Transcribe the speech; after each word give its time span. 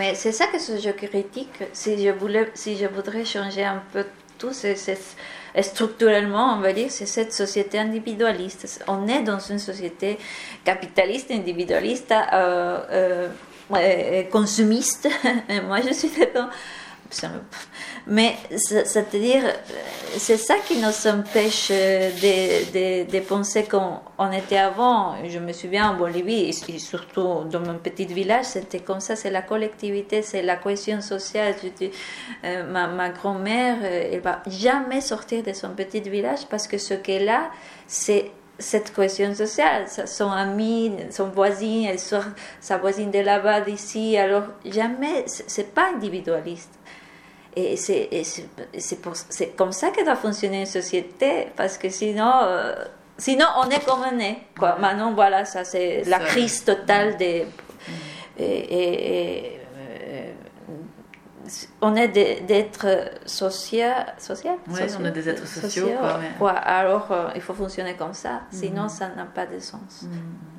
Mais 0.00 0.14
c'est 0.14 0.32
ça 0.32 0.46
que 0.46 0.56
je 0.58 0.90
critique. 0.92 1.62
Si 1.74 2.02
je, 2.02 2.08
voulais, 2.08 2.50
si 2.54 2.74
je 2.78 2.86
voudrais 2.86 3.26
changer 3.26 3.64
un 3.64 3.82
peu 3.92 4.06
tout, 4.38 4.54
c'est 4.54 4.74
structurellement, 5.60 6.54
on 6.56 6.60
va 6.62 6.72
dire, 6.72 6.90
c'est 6.90 7.04
cette 7.04 7.34
société 7.34 7.78
individualiste. 7.78 8.82
On 8.88 9.06
est 9.06 9.20
dans 9.20 9.38
une 9.38 9.58
société 9.58 10.18
capitaliste, 10.64 11.30
individualiste, 11.30 12.14
euh, 12.32 13.28
euh, 13.74 14.22
consumiste. 14.30 15.06
Moi, 15.66 15.82
je 15.86 15.92
suis 15.92 16.08
dedans. 16.08 16.48
Mais 18.06 18.34
c'est-à-dire, 18.56 19.42
c'est 20.16 20.36
ça 20.36 20.56
qui 20.66 20.78
nous 20.78 21.06
empêche 21.06 21.68
de, 21.70 23.04
de, 23.10 23.20
penser 23.20 23.64
qu'on 23.64 24.32
était 24.32 24.58
avant. 24.58 25.16
Je 25.26 25.38
me 25.38 25.52
souviens 25.52 25.90
en 25.90 25.96
Bolivie, 25.96 26.48
et 26.48 26.78
surtout 26.78 27.44
dans 27.44 27.60
mon 27.60 27.78
petit 27.78 28.06
village, 28.06 28.46
c'était 28.46 28.80
comme 28.80 29.00
ça, 29.00 29.16
c'est 29.16 29.30
la 29.30 29.42
collectivité, 29.42 30.22
c'est 30.22 30.42
la 30.42 30.56
cohésion 30.56 31.00
sociale. 31.00 31.54
Euh, 32.44 32.70
ma, 32.70 32.86
ma 32.88 33.10
grand-mère, 33.10 33.78
euh, 33.82 34.10
elle 34.12 34.20
va 34.20 34.42
jamais 34.46 35.00
sortir 35.00 35.42
de 35.42 35.52
son 35.52 35.70
petit 35.70 36.00
village 36.00 36.46
parce 36.48 36.66
que 36.66 36.78
ce 36.78 36.94
qu'elle 36.94 37.28
a, 37.28 37.50
c'est 37.86 38.30
cette 38.58 38.92
cohésion 38.92 39.34
sociale, 39.34 39.86
son 40.06 40.30
ami, 40.30 40.94
son 41.10 41.30
voisin, 41.30 41.86
elle 41.88 41.98
sort 41.98 42.24
sa 42.60 42.76
voisine 42.76 43.10
de 43.10 43.20
là-bas, 43.20 43.62
d'ici, 43.62 44.18
alors 44.18 44.44
jamais, 44.64 45.24
c'est 45.26 45.74
pas 45.74 45.88
individualiste. 45.94 46.78
Et 47.56 47.76
c'est 47.76 49.56
comme 49.56 49.72
ça 49.72 49.90
que 49.90 50.04
doit 50.04 50.16
fonctionner 50.16 50.60
une 50.60 50.66
société, 50.66 51.48
parce 51.56 51.78
que 51.78 51.88
sinon, 51.88 52.30
euh, 52.42 52.74
sinon 53.18 53.46
on 53.58 53.68
est 53.70 53.84
comme 53.84 54.00
on 54.00 54.18
est. 54.20 54.38
Quoi. 54.58 54.76
Maintenant, 54.78 55.12
voilà, 55.12 55.44
ça 55.44 55.64
c'est 55.64 56.04
la 56.06 56.20
crise 56.20 56.64
totale 56.64 57.16
des. 57.16 57.46
Et, 58.38 59.58
euh, 59.76 60.32
on 61.82 61.96
est 61.96 62.08
d'êtres 62.08 63.10
sociaux. 63.26 63.80
Social, 64.18 64.56
oui, 64.68 64.80
on 65.00 65.04
est 65.04 65.10
des 65.10 65.28
êtres 65.28 65.46
sociaux. 65.46 65.88
quoi, 66.38 66.52
alors, 66.52 67.10
euh, 67.10 67.28
il 67.34 67.40
faut 67.40 67.54
fonctionner 67.54 67.94
comme 67.94 68.14
ça, 68.14 68.42
sinon 68.52 68.84
mm. 68.84 68.88
ça 68.88 69.08
n'a 69.08 69.24
pas 69.24 69.46
de 69.46 69.58
sens. 69.58 70.02
Mm. 70.02 70.50